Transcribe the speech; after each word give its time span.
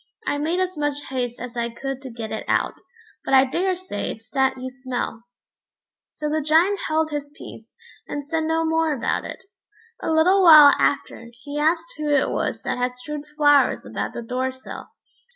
I 0.25 0.39
made 0.39 0.59
as 0.59 0.79
much 0.79 0.99
haste 1.09 1.39
as 1.39 1.55
I 1.55 1.69
could 1.69 2.01
to 2.01 2.09
get 2.09 2.31
it 2.31 2.43
out, 2.47 2.73
but 3.23 3.35
I 3.35 3.45
daresay 3.45 4.09
it's 4.09 4.27
that 4.31 4.57
you 4.57 4.71
smell." 4.71 5.25
So 6.09 6.27
the 6.27 6.41
Giant 6.41 6.79
held 6.87 7.11
his 7.11 7.29
peace, 7.35 7.67
and 8.07 8.25
said 8.25 8.45
no 8.45 8.65
more 8.65 8.93
about 8.95 9.25
it. 9.25 9.43
A 10.01 10.09
little 10.09 10.41
while 10.41 10.73
after, 10.79 11.29
he 11.31 11.59
asked 11.59 11.93
who 11.97 12.09
it 12.09 12.31
was 12.31 12.63
that 12.63 12.79
had 12.79 12.95
strewed 12.95 13.27
flowers 13.37 13.85
about 13.85 14.13
the 14.15 14.23
door 14.23 14.51
sill. 14.51 14.87